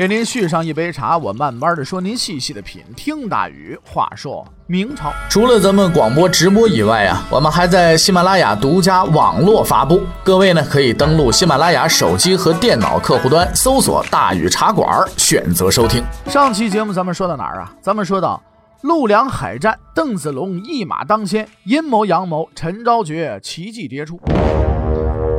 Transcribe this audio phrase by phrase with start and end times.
[0.00, 2.82] 给您续上一杯茶，我慢慢的说，您细细的品。
[2.96, 10.00] 听大禹话说明朝，除了咱们广播直播以外啊，我们还在喜马拉雅独家网络发布。
[10.24, 16.02] 各位呢，可以登录喜马拉雅手机和电脑客户端，搜索“大禹茶馆”，选择收听。
[16.28, 17.70] 上期节目咱们说到哪儿啊？
[17.82, 18.42] 咱们说到。
[18.80, 24.18] 陆良海战，邓子龙一马当先，阴谋阳谋，陈昭觉奇迹迭出。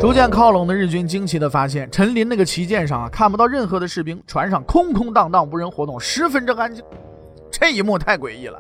[0.02, 6.84] 逐渐靠拢的日军惊奇地发现，陈林那个旗舰上啊，看不到任何的士兵，船上空空荡荡，无人活动，十分之安静。
[7.52, 8.60] 这一幕太诡异了。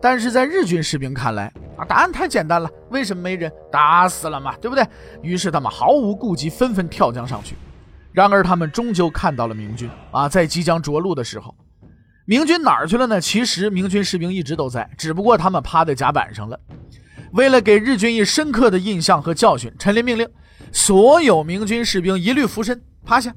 [0.00, 3.52] 但是在日军士兵看来啊，答案太简单了，为什么没人？
[3.70, 4.82] 打死了嘛，对不对？
[5.20, 7.54] 于是他们毫无顾忌，纷纷跳江上去。
[8.10, 11.54] 然而他们终究看到了明军啊，在即将着陆的时候。
[12.24, 13.20] 明军哪儿去了呢？
[13.20, 16.58] 其实明军士兵一直都在，只不过他们趴在甲板上了。
[17.32, 20.26] 为了给日军以深刻的印象和教训，陈林命令
[20.72, 23.34] 所有明军士兵一律俯身趴下，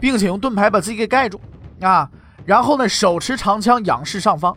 [0.00, 1.40] 并且用盾牌把自己给盖住
[1.80, 2.10] 啊。
[2.44, 4.54] 然后呢，手持长枪仰视上方，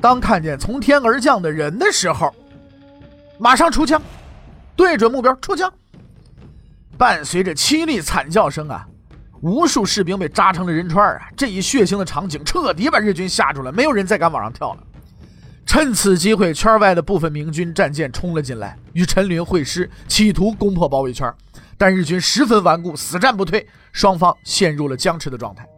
[0.00, 2.34] 当看见从天而降的人的时候，
[3.38, 4.02] 马上出枪，
[4.74, 5.72] 对准目标出枪。
[6.96, 8.84] 伴随着凄厉惨叫声啊！
[9.40, 11.28] 无数士兵被扎成了人串啊！
[11.36, 14.82] 这一血腥的场景彻底把日军吓住了，没有人再敢往上跳了。
[15.68, 21.30] 趁此机会，圈外的部分明军战舰冲了进来，与陈林会师，企图攻破包围圈。
[21.76, 25.68] 但日军十分顽固，死战不退，双方陷入了僵持的状态。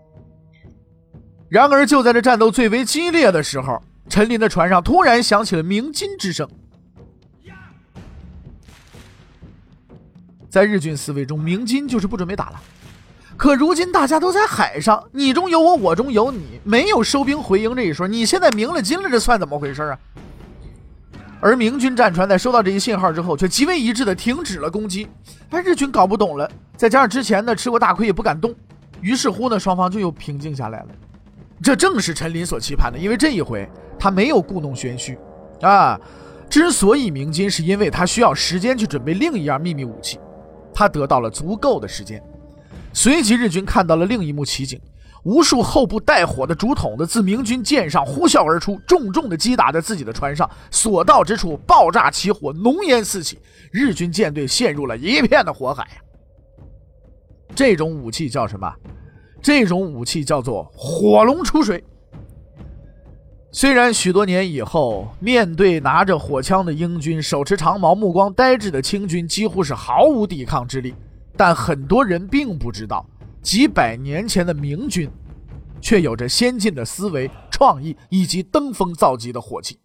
[1.48, 6.48] 然而，就在这战斗最为激烈的时候，陈林的船上突然响起了鸣金之声。
[10.48, 12.62] 在日军思维中，鸣金就是不准备打了。
[13.40, 18.06] 可如今大家都在海上，你中有我，我中有你，没有收兵回营这一说。
[18.06, 19.98] 你现在明了金了，这算怎么回事啊？
[21.40, 25.08] 而明军战船在收到这一信号之后，却极为一致的停止了攻击。
[25.48, 28.54] 哎，日军搞不懂了，再加上之前呢吃过大亏也不敢动，
[29.00, 30.88] 于是乎呢双方就又平静下来了。
[31.62, 33.66] 这正是陈林所期盼的，因为这一回
[33.98, 35.18] 他没有故弄玄虚
[35.62, 35.98] 啊。
[36.50, 40.20] 之所以鸣金，是因为他需要时间去准备另一样秘密武器，
[40.74, 42.22] 他得到了足够的时间。
[42.92, 44.80] 随即，日军看到了另一幕奇景：
[45.24, 53.38] 无数后部带火的竹筒子自明军舰上呼啸而出，重重地击打在自己的船上，所到之处爆炸起火，浓烟四起，
[53.70, 55.86] 日军舰队陷入了一片的火海。
[57.54, 58.72] 这种武器叫什么？
[59.42, 61.82] 这种武器叫做火龙出水。
[63.52, 70.94] 虽然许多年以后，面对拿着火枪的英军，手持长矛、目光呆滞的清军，几乎是毫无抵抗之力。
[71.40, 73.02] 但很多人并不知道，
[73.40, 75.10] 几百年前的明军，
[75.80, 79.78] 却有着先进的思维、创意以及登峰造极的火器。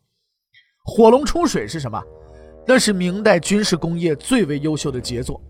[0.83, 2.03] 火龙出水是什么？
[2.67, 5.41] 那是明代军事工业最为优秀的杰作。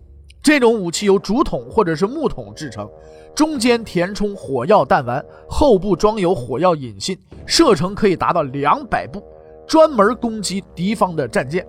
[0.43, 2.87] 这种武器由竹筒或者是木筒制成，
[3.33, 7.17] 中间填充火药弹丸，后部装有火药引信，
[7.47, 9.23] 射程可以达到两百步，
[9.67, 11.65] 专门攻击敌方的战舰，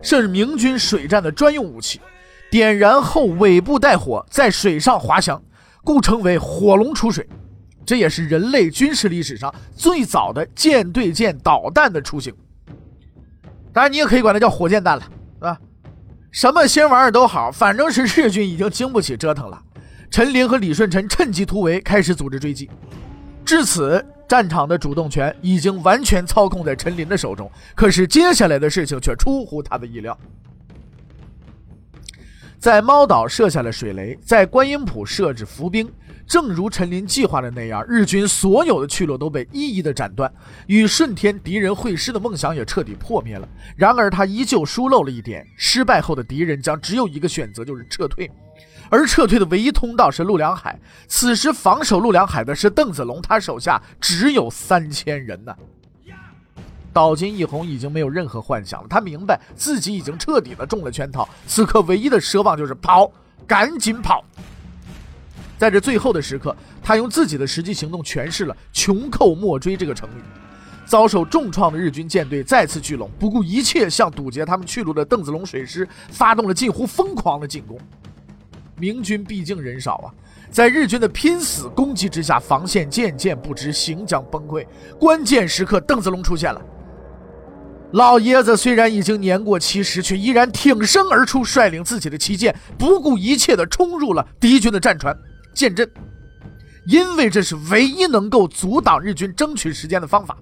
[0.00, 2.00] 是明军水战的专用武器。
[2.52, 5.42] 点燃后，尾部带火，在水上滑翔，
[5.82, 7.26] 故称为“火龙出水”。
[7.86, 12.30] 这也是人类军事历史上最早的舰对舰导弹的雏形。
[13.72, 15.02] 当然，你也可以管它叫火箭弹了，
[15.36, 15.58] 是吧？
[16.30, 19.58] 什么新玩意儿都好，反正是日军已经经不起折腾了。
[20.10, 22.68] 陈林和李舜臣趁机突围，开始组织追击。
[23.46, 27.50] 至此，战场的主动权已经完全操控在陈林的手中。
[27.74, 30.14] 可是，接下来的事情却出乎他的意料。
[32.62, 35.92] 在猫岛设下了水雷，在观音浦设置伏兵，
[36.28, 40.32] 正如陈林计划的那样，日军所有的去路都被一一的斩断，
[40.68, 43.48] 与顺天敌人会师的梦想也彻底破灭了。
[43.74, 48.30] 然而他依旧疏漏了一点：失败后的敌人将只有一个选择，就是撤退，
[48.88, 50.78] 而撤退的唯一通道是陆良海。
[51.08, 55.52] 此时防守陆良海的是邓子龙，他手下只有三千人呢。
[56.92, 63.10] 岛津义弘已经没有任何幻想了，他明白自己已经彻底的中了圈套，此刻唯一的奢望就是跑，
[63.46, 64.24] 赶紧跑。
[65.58, 70.22] 在这最后的时刻，他用自己的实际行动诠释了“穷寇莫追”这个成语。
[70.84, 77.78] 遭受重创的日军舰队再次聚拢，不顾一切向堵截他们去路的邓子龙水师发动了近乎疯狂的进攻。
[78.76, 80.10] 明军毕竟人少啊，
[80.50, 84.66] 在日军的拼死攻击之下，防线渐渐不支，行将崩溃。
[84.98, 86.60] 关键时刻，邓子龙出现了。
[87.92, 95.16] 老爷子虽然已经年过七十，却依然挺身而出，率领自己的旗舰，不顾一切地冲入了敌军的战船，
[95.54, 95.88] 舰阵。
[96.86, 100.36] 因为这是唯一能够阻挡日军争取时间的方法。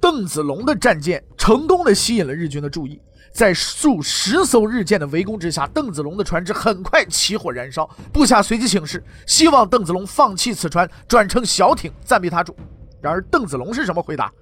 [0.00, 2.98] 邓子龙的战舰成功的吸引了日军的注意，
[3.32, 7.86] 在数十艘日舰的围攻之下，邓子龙的船只很快起火燃烧。
[8.12, 12.56] 部下随即请示，希望邓子龙放弃此船，转乘小艇暂避他主。
[13.02, 14.32] 然而邓子龙是什么回答？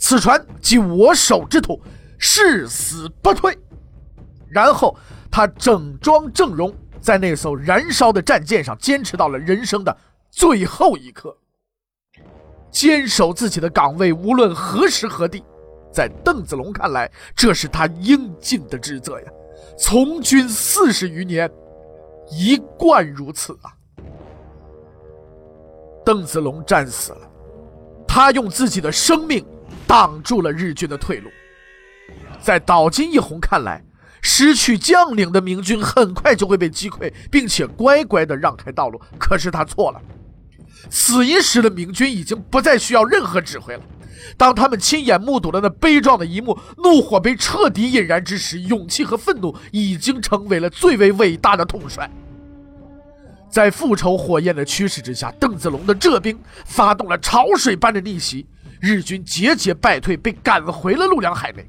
[0.00, 1.80] 此船即我手之土，
[2.18, 3.56] 誓死不退。
[4.48, 4.96] 然后
[5.30, 6.74] 他整装正容。
[7.00, 9.96] 在那艘燃烧的战舰上，坚持到了人生的
[10.30, 11.34] 最后一刻，
[12.70, 15.42] 坚守自己的岗位，无论何时何地。
[15.90, 19.26] 在邓子龙看来，这是他应尽的职责呀。
[19.78, 21.50] 从军四十余年，
[22.30, 23.72] 一贯如此啊。
[26.04, 27.30] 邓子龙战死了，
[28.06, 29.42] 他用自己的生命
[29.90, 31.28] 挡住了日军的退路。
[32.40, 33.82] 在岛津义弘看来，
[34.22, 39.00] 失去将领的明军很快就会被击溃，并且乖乖的让开道路。
[39.18, 40.00] 可是他错了，
[40.90, 43.82] 此一时的明军已经不再需要任何指挥了。
[44.36, 52.08] 当他们亲眼目睹了那悲壮的一幕，怒火被彻底引燃之时，勇气和愤怒已经成为了最为伟大的统帅。
[53.50, 58.46] 在复仇火焰的驱使之下，邓子龙的浙兵发动了潮水般的逆袭，
[58.80, 61.64] 日军节节败退，被赶回了陆良海内。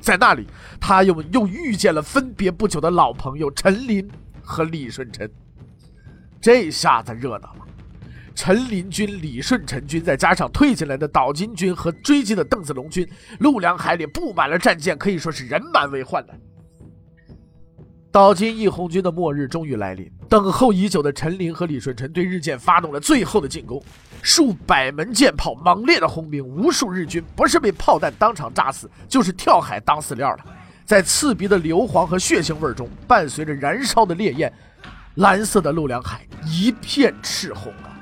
[0.00, 0.46] 在那里，
[0.80, 4.08] 他又又遇见了分别不久的老朋友陈林
[4.42, 5.30] 和李舜臣。
[6.40, 7.66] 这下子热闹了，
[8.34, 13.06] 陈林军、李舜臣军，再加上退进来的岛津军和追击的邓子龙军，
[13.40, 16.34] 陆良海里布满了战舰，可以说是人满为患了。
[18.18, 23.80] 岛津义弘军的末日终于来临，等候已久的陈林和李舜臣对日舰发动了最后的进攻。
[24.22, 30.38] 数百门舰炮猛烈的轰鸣，无数日军不是被炮弹当场炸死，就是跳海当饲料了。
[30.84, 34.52] 在刺鼻的硫磺和血腥味中，伴随着燃烧的烈焰，
[35.14, 37.94] 蓝色的陆良海一片赤红啊！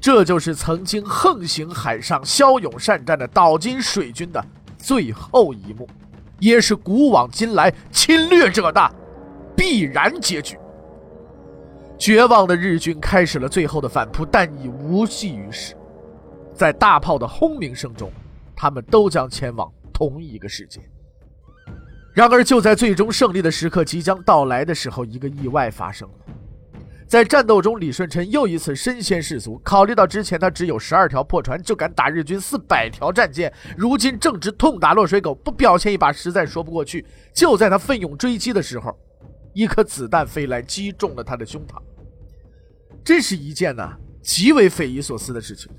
[0.00, 4.42] 这就是曾经横行海上、骁勇善战的岛津水军的
[4.78, 5.86] 最后一幕，
[6.38, 8.94] 也是古往今来侵略者的
[9.56, 10.58] 必然结局。
[11.96, 15.74] 绝望的日军开始了最后的反扑，但已无济于事。
[16.52, 18.10] 在大炮的轰鸣声中，
[18.54, 20.80] 他们都将前往同一个世界。
[22.12, 26.33] 然而，就在最终胜利的时刻即将到来的时候，一个意外发生了。
[27.06, 29.58] 在战斗中，李舜臣又一次身先士卒。
[29.62, 37.04] 考虑到之前他只有十二条破船就敢打日军四百条战舰，如今正值痛打落水狗，不表现一把实在说不过去。
[37.32, 38.96] 就在他奋勇追击的时候，
[39.52, 41.76] 一颗子弹飞来，击中了他的胸膛。
[43.04, 43.88] 这是一件呢
[44.22, 45.70] 极为匪夷所思的事情。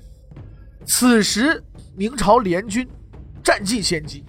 [0.84, 1.62] 此时，
[1.96, 2.88] 明朝联军
[3.42, 4.24] 占尽先机，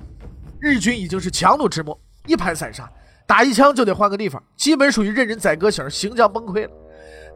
[0.60, 2.92] 日军已经是强弩之末，一盘散沙，
[3.28, 6.72] 打一枪就得换个地方，基本属于任人宰割型，行将崩溃了。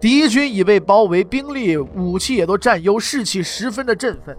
[0.02, 4.36] 敌军已被包围，兵力、武器也都占优，士气十分的振奋，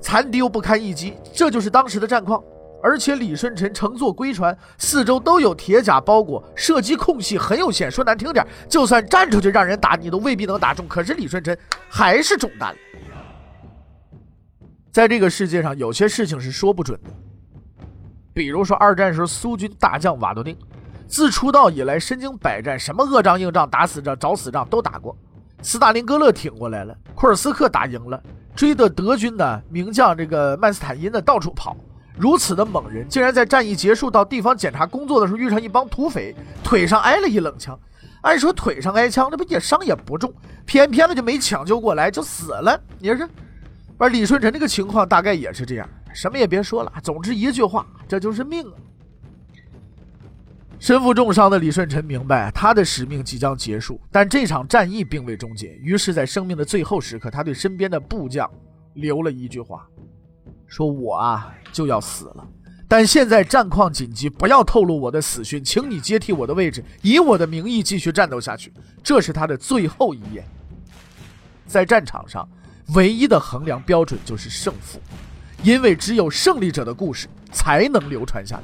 [0.00, 2.40] 残敌又不堪一击，这就是当时的战况。
[2.82, 7.90] 而且李舜臣乘坐龟船，四周都有铁甲包裹，射击空隙很有限。
[7.90, 10.86] 说难听点，就算站出去让人打，你都未必能打中。
[10.88, 11.58] 可是李舜臣
[11.88, 12.78] 还是中弹了。
[14.92, 17.10] 在这个世界上，有些事情是说不准的。
[18.32, 20.56] 比如说二战时苏军大将瓦多丁，
[21.10, 25.16] 自出道以来身经百战，什么恶仗硬仗、打死仗、找死仗都打过。
[25.60, 28.22] 斯大林格勒挺过来了，库尔斯克打赢了，
[28.54, 31.76] 追的德军的名将这个曼斯坦因呢到处跑。
[32.16, 37.78] 如此的猛人，竟然在战役结束到地方检查工作的时候遇上一帮土匪，腿上挨了一冷枪。
[38.22, 40.32] 按说腿上挨枪，这不也伤也不重，
[40.64, 42.78] 偏偏的就没抢救过来就死了。
[42.98, 43.26] 你说，
[43.98, 48.74] 而李舜臣这个情况大概也是这样，什么也别说了，总之一句话，这就是命啊！
[50.80, 55.68] 身负重伤的李舜臣明白他的使命即将结束，但这场战役并未终结。
[55.82, 58.50] 于是，在生命的最后时刻，他对身边的部将
[58.94, 59.86] 留了一句话。
[60.66, 62.48] 说我啊就要死了，
[62.88, 68.72] 但现在战况紧急，不要透露我的死讯，请你接替我的位置，以我的名义继续战斗下去。
[69.02, 70.42] 这是他的最后一言。
[71.66, 72.48] 在战场上，
[72.94, 74.98] 唯一的衡量标准就是胜负，
[75.62, 78.62] 因为只有胜利者的故事才能流传下来。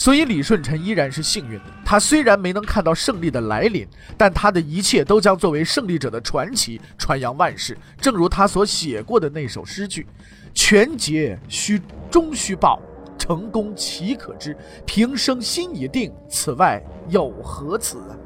[0.00, 7.76] 所以李舜臣依然是幸运的，他虽然没能看到胜利的来临，但他的一切都将作为胜利者的传奇传扬万世。
[8.00, 10.06] 正如他所写过的那首诗句。
[10.54, 11.78] 全节须
[12.10, 12.80] 终须报，
[13.18, 14.56] 成功岂可知？
[14.86, 18.16] 平生心已定，此外有何辞啊？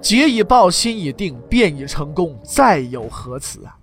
[0.00, 3.78] 节已报，心已定，便已成功，再有何辞啊？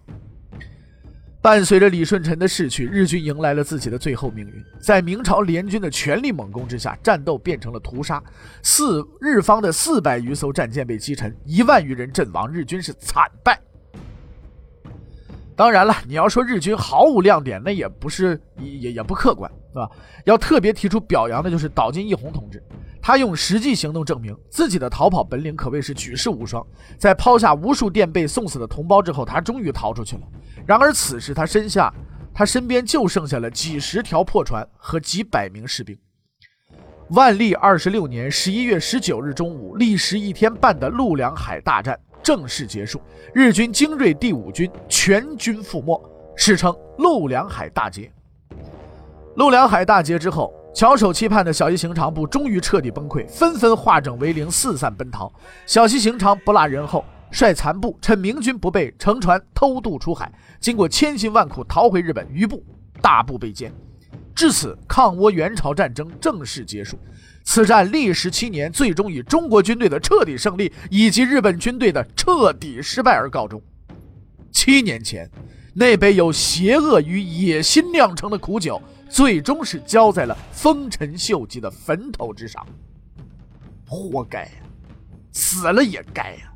[1.41, 4.53] 伴随着李舜臣的逝去，日军迎来了自己的最后命运。
[4.77, 8.22] 在明朝联军的全力猛攻之下，战斗变成了屠杀。
[8.62, 13.58] 四日方的四百余艘战舰被击沉，一万余人阵亡，日军是惨败。
[15.55, 19.89] 当然了，你要说日军毫无亮点，那也不是也也不客观，是吧？
[20.25, 22.62] 要特别提出表扬的就是岛津义弘同志。
[23.01, 26.65] 他用实际行动证明自己的逃跑本领可谓是举世无双。
[26.98, 30.22] 在抛下无数垫被送死的同胞之后，他终于逃出去了。
[30.65, 31.94] 然而此时他身下，
[32.34, 35.98] 他身边就剩下了几十条破船和几百名士兵。
[37.12, 43.01] 万历二十六年十一月十九日中午，历时一天半的陆良海大战正式结束，
[43.34, 46.00] 日军精锐第五军全军覆没，
[46.36, 48.12] 史称陆良海大捷。
[49.36, 50.53] 陆良海大捷之后。
[50.71, 55.29] 翘首期盼的小西行长部终于彻底崩溃，纷纷化整为零，四散奔逃。
[55.65, 62.63] 小西行长不落人后，率残部趁明军不备，乘船偷渡出海，经过千辛万苦逃回日本，余部
[63.01, 63.71] 大部被歼。
[64.36, 67.00] 至此，抗倭援朝战争正式结束。
[67.43, 73.59] 此战历时七年，最终以中国军队的彻底胜利以及日本军队的彻底失败而告终。
[74.51, 75.29] 七年前，
[75.74, 78.79] 那杯由邪恶与野心酿成的苦酒。
[79.10, 82.66] 最终是浇在了丰臣秀吉的坟头之上，
[83.86, 84.51] 活该呀，
[85.32, 86.54] 死了也该呀！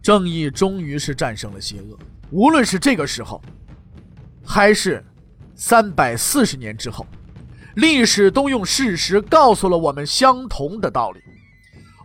[0.00, 1.98] 正义终于是战胜了邪恶，
[2.30, 3.42] 无论是这个时候，
[4.44, 5.04] 还是
[5.54, 7.04] 三百四十年之后，
[7.74, 11.20] 历史都用事实告诉了我们相同的道理：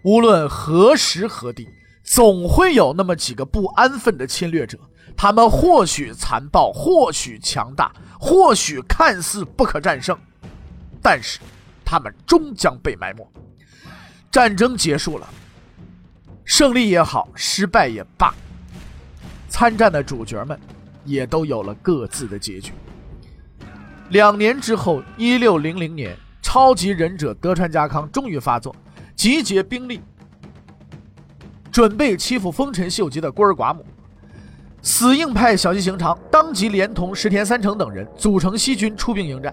[0.04, 1.70] 无论何时何地，
[2.04, 4.78] 总会有那么几个不安分的侵略者。
[5.16, 10.18] 他们或许残暴，或许强大，或许看似不可战胜，
[11.02, 11.40] 但是
[11.86, 13.26] 他们终将被埋没。
[14.32, 15.30] 战争结束了，
[16.44, 18.34] 胜利也好，失败也罢，
[19.48, 20.60] 参战的主角们
[21.06, 22.74] 也都有了各自的结局。
[24.10, 28.76] 两年之后，一六零零年，超级忍者德川家康终于发作，
[29.16, 30.02] 集结兵力，
[31.74, 33.84] 准备欺负丰臣秀吉的孤儿寡母。
[34.84, 39.52] 死硬派小西行长当即连同石田三成等人组成西军出兵迎战，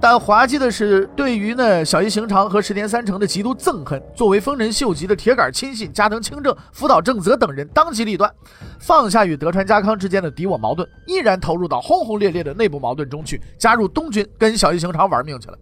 [0.00, 8.32] 但滑稽的是，对于呢小西行长和石田三成的极度憎恨，作为丰臣秀吉的铁杆亲信加藤清正、福岛正则等人当机立断，
[8.80, 15.58] 放下与德川家康之间的敌我矛盾，毅然投入到轰轰烈烈的内部矛盾中去，加入东军跟小西行长玩命去了。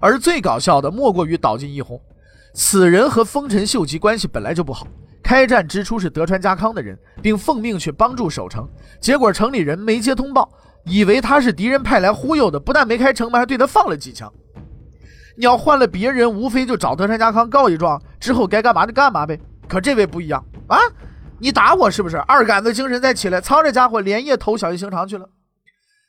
[0.00, 2.00] 而最搞笑的莫过于岛津义弘，
[2.54, 4.84] 此人和丰臣秀吉关系本来就不好。
[5.22, 8.68] 开战之初是德川家康的人，并奉命去帮助守城，
[9.00, 10.50] 结果城里人没接通报，
[10.84, 14.30] 以为他是敌人派来忽悠的，不但没开城门，还对他放了几枪。
[15.36, 19.38] 你要换了别人，无非就找德川家康告一状，之后该干嘛就干嘛呗。
[19.68, 20.76] 可这位不一样啊，
[21.38, 22.18] 你打我是不是？
[22.18, 25.26] 二杆子精神再起来，操这家伙连夜投小西行长去了。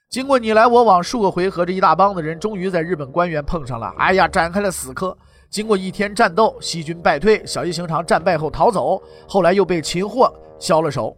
[0.10, 5.18] 经过你来我往数个回合，这一大帮子人终于在日本官员碰上了，哎呀，展开了死磕。
[5.54, 11.16] 经过一天战斗，西军败退，小西行长战败后逃走，后来又被擒获，消了手。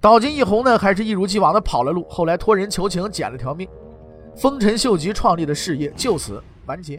[0.00, 3.68] 岛津义弘呢，还是一如既往的跑了路，后来托人求情，捡了条命。
[4.34, 6.98] 丰臣秀吉创立的事业就此完结。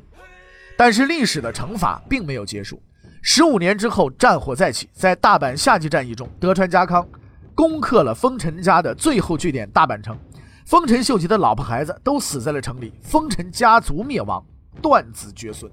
[0.78, 2.80] 但是历史的惩罚并没有结束。
[3.24, 7.04] 十五年之后，战火再起，在大阪夏季战役中，德川家康
[7.56, 10.16] 攻克了丰臣家的最后据点大阪城，
[10.68, 14.46] 丰臣秀吉的老婆孩子都死在了城里，丰臣家族灭亡，
[14.84, 15.72] 断子绝孙。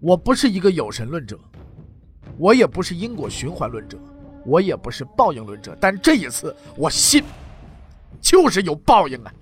[0.00, 1.38] 我不是一个有神论者，
[2.38, 3.98] 我也不是因果循环论者，
[4.46, 7.22] 我也不是报应论者，但这一次我信，
[8.20, 9.32] 就是有报应啊！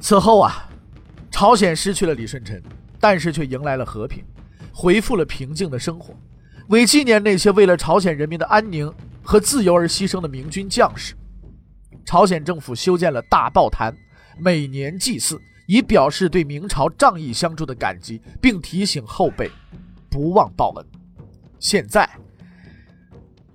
[0.00, 0.68] 此后啊，
[1.30, 2.60] 朝鲜失去了李舜臣，
[2.98, 4.24] 但是却迎来了和平，
[4.72, 6.12] 恢复了平静的生活。
[6.68, 11.14] 为纪念那些为了朝鲜人民的安宁和自由而牺牲的明军将士，
[12.04, 13.96] 朝鲜政府修建了大报坛，
[14.40, 15.40] 每年祭祀。
[15.66, 19.50] 以表示对明朝仗义相助的感激，并提醒后辈
[20.10, 20.86] 不忘报恩。
[21.58, 22.08] 现在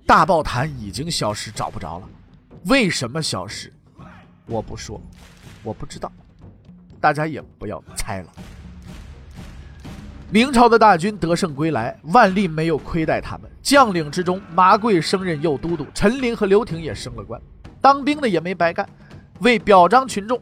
[0.06, 2.08] 大报坛已经消失，找不着了。
[2.64, 3.72] 为什么消失？
[4.46, 5.00] 我不说，
[5.62, 6.10] 我不知道，
[7.00, 8.32] 大家也不要猜了。
[10.30, 13.50] 明朝的大军得胜归来，万历没有亏待他们。
[13.62, 17.40] 将领之中，麻贵升任右都督，陈琳和刘廷也升了官，
[17.80, 18.88] 当兵的也没白干。
[19.40, 20.40] 为表彰群众。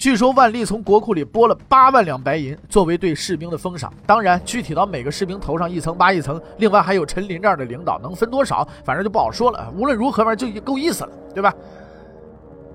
[0.00, 9.70] 据说万历从国库里拨了八万两白银作为对士兵的封赏，当然具体到每个士兵头上一层扒一层，另外还有陈林这样的领导能分多少，反正就不好说了。
[9.76, 11.54] 无论如何，反正就够意思了，对吧？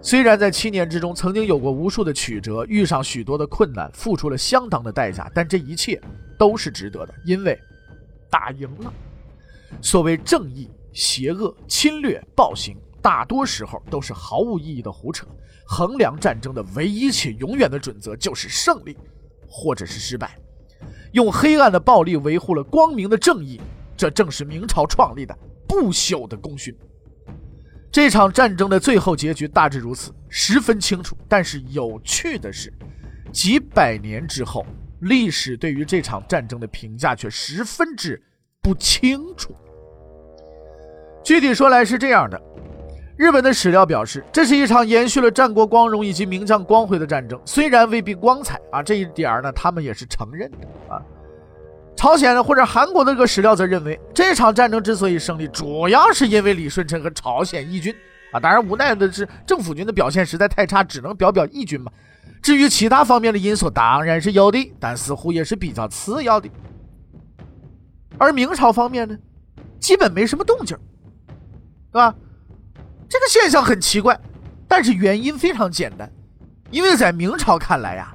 [0.04, 6.00] 虽然在七年之中曾经有过无数的曲折，遇上许多的困难，付出了相当的代价，但这一切
[6.38, 7.60] 都是值得的，因为
[8.30, 8.94] 打赢了。
[9.82, 15.28] 所谓正义邪恶、侵略、暴行，大多时候都是毫无意义的胡扯。
[15.68, 18.98] 衡量战争的唯一且永远的准则就是胜利，
[19.48, 20.36] 或者是失败。
[21.12, 23.62] 用黑暗的暴力维护了光明的正义，
[23.96, 26.76] 这正是明朝创立的不朽的功勋。
[27.92, 31.16] 这场战争的最后结局大致如此，十分清楚。
[31.30, 32.74] 但是有趣的是，
[33.32, 34.66] 几百年之后，
[35.02, 38.20] 历史对于这场战争的评价却十分之
[38.64, 39.56] 不清楚。
[41.24, 42.42] 具体说来是这样的：
[43.18, 50.58] 日本的史料表示，这是一场延续了战国光荣以及名将光辉的战争，虽然未必光彩啊，这一点呢，他们也是承认的
[50.94, 51.02] 啊。
[51.96, 57.96] 朝鲜或者韩国的这个史料则认为，这场战争之所以胜利，主要是因为李舜臣和朝鲜义军
[58.34, 58.40] 啊。
[58.40, 61.90] 当然，无奈的是政府军的表现实在太差，只能表表义军嘛。
[62.42, 66.50] 至于其他方面的因素，当然是有的，但似乎也是比较次要的。
[68.18, 69.18] 而明朝方面呢，
[69.80, 70.78] 基本没什么动静，
[71.94, 72.14] 对吧？
[73.10, 74.20] 这个现象很奇怪，
[74.68, 76.12] 但是原因非常简单，
[76.72, 78.14] 因为在明朝看来呀，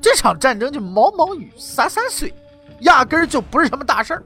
[0.00, 2.32] 这场战争就毛毛雨洒洒水。
[2.80, 4.22] 压根儿就不是什么大事儿。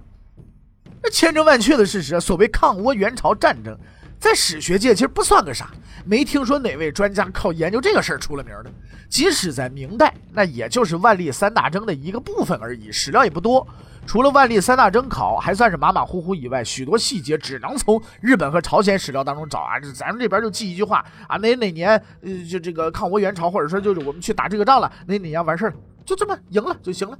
[1.00, 3.78] 那千真万确的事实，所谓抗倭援朝战争，
[4.18, 5.70] 在史学界其实不算个啥，
[6.04, 8.70] 没听说哪位专家靠研究这个事儿出了名的。
[9.08, 13.64] 即使在明代，那也就是万历三大征的一个部分而已，史料也不多。
[14.06, 19.78] 除了万历三大征考还算是马马虎虎以外，许多细节只能从日本和朝鲜史料当中找啊。
[19.78, 21.90] 这咱们这边就记一句话啊，哪哪年
[22.22, 27.16] 呃就这个抗倭援朝，或者说就是我们去打这个仗了，哪哪年完事儿了，就这么赢了就行了。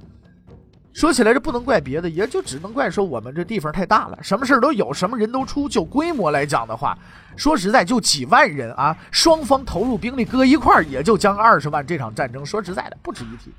[0.93, 5.69] 说起来，这不能怪别的，也就只能怪说我们这地方太大了，什么事儿都有，什么人都出。
[5.69, 6.97] 就规模来讲的话，
[7.37, 11.85] 说实在，就几万人啊，双方投入兵力搁一块儿，也就将二十万。
[11.85, 13.53] 这场战争说实在的，不值一提。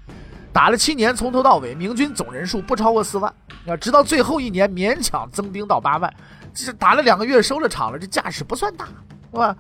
[0.53, 3.33] 打了七年，从头到尾，明军总人数不超过四万，
[3.65, 6.13] 要直到最后一年勉强增兵到八万。
[6.53, 8.85] 这打了两个月，收了场了，这架势不算大，
[9.31, 9.57] 是吧？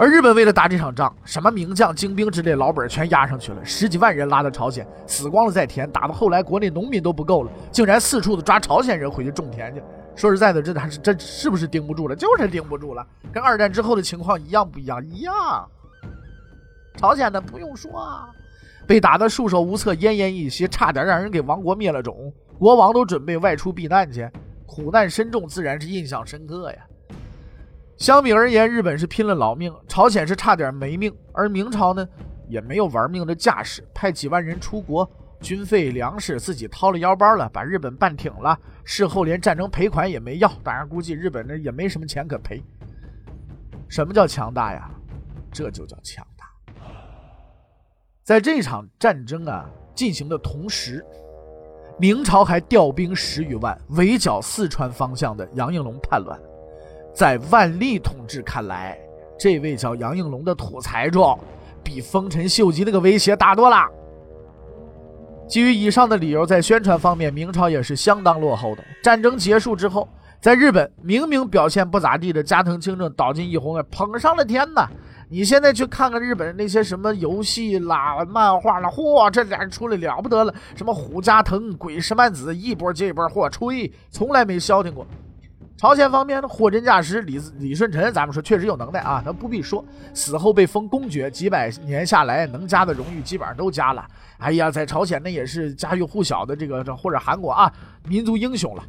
[0.00, 5.86] 而日本为了打这场仗，什么名将、精兵之类老本全压上去了，十几万人拉到朝鲜，死光了再填。
[5.90, 9.82] 打到后来，国内农民都不够了，竟然四处的抓朝鲜人回去种田去。
[10.16, 12.16] 说实在的，这还是这是不是盯不住了？
[12.16, 15.06] 就是盯不住了，跟二战之后的情况一样不一样？
[15.06, 15.34] 一样。
[16.96, 18.30] 朝鲜的不用说啊，
[18.86, 24.26] 被打得束手无策、奄奄一息，差点让人给亡国灭了种，国王都准备外出避难去，
[24.64, 26.78] 苦难深重，自然是印象深刻呀。
[28.00, 32.08] 相比而言，日本是拼了老命，朝鲜是差点没命，而明朝呢，
[32.48, 35.08] 也没有玩命的架势，派几万人出国，
[35.42, 42.62] 军费粮食自己掏了腰包了，把日本办挺了，事后连战争赔款也没要，当然估计日本呢也没什么钱可赔。
[43.86, 44.90] 什么叫强大呀？
[45.52, 46.82] 这就叫强大。
[48.24, 51.04] 在这场战争啊进行的同时，
[51.98, 56.40] 明朝还调兵十余万围剿四川方向的杨应龙叛乱。
[57.12, 58.98] 在万历同志看来，
[59.38, 61.24] 这位叫杨应龙的土财主，
[61.82, 63.76] 比丰臣秀吉那个威胁大多了。
[65.48, 68.84] 基于以上的理由，在宣传方面，明朝也是相当落后的。
[69.02, 70.08] 战争结束之后，
[70.40, 74.86] 在日本明明表现不咋地的加藤清正、岛津义弘，捧上了天呐！
[75.28, 80.54] 你现在去看看日本那些什么游戏啦、漫画啦，嚯，这俩人出来了不得了！
[80.76, 85.04] 什么虎加藤、鬼石曼子，一波接一波，嚯，吹，从来没消停过。
[85.80, 94.06] 朝鲜方面呢，货真价实，李李舜臣，咱们说确实有能耐啊，他不必说，死后被封公爵，几百年下来能加的荣誉基本上都加了。
[94.36, 97.72] 哎呀，在朝鲜那也是家喻户晓的这个这，或者韩国啊，
[98.06, 98.84] 民族英雄了。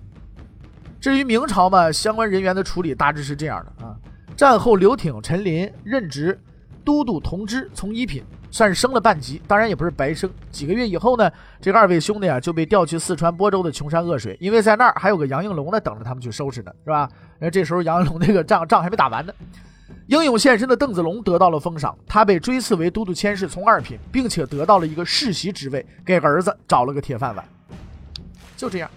[0.99, 3.95] 至于明朝嘛，相关人员的处理大致是这样的啊，
[4.35, 6.37] 战后刘挺、陈林任职
[6.83, 8.21] 都督同知，从一品。
[8.51, 10.29] 算是升了半级，当然也不是白升。
[10.51, 17.09] 几个月以后呢，这个二位兄弟啊就被调去四川播州的穷山恶水，因为在那儿还有个杨应龙呢，等着他们去收拾呢，是吧？
[17.39, 19.33] 那这时候杨应龙那个仗仗还没打完呢。
[20.07, 27.45] 英勇献身的邓子龙得到了封赏，他被追赐为都督佥事，从二品，并且得到了一个世袭职位，给儿子找了个铁饭碗。
[28.57, 28.91] 就这样。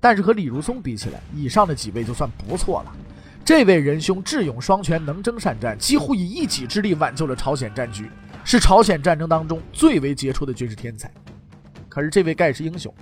[0.00, 2.92] 但是和李如松比起来，以上的几位就算不错了。
[3.44, 8.10] 这位仁兄智勇双全，能征善战，几乎以一己之力挽救了朝鲜战局，
[8.42, 11.12] 是朝鲜战争当中最为杰出的军事天才。
[11.88, 12.92] 可是这位盖世英雄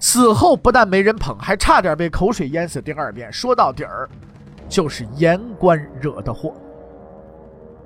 [0.00, 3.30] 死后不但没人捧，还差点被口水淹死第二遍。
[3.30, 4.08] 说到底儿，
[4.66, 6.54] 就是言官惹的祸。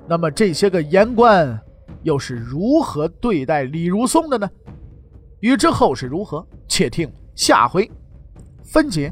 [0.07, 1.59] 那么这些个言官
[2.03, 4.49] 又是如何对待李如松的呢？
[5.41, 7.91] 欲知后事如何，且听下回
[8.63, 9.11] 分解。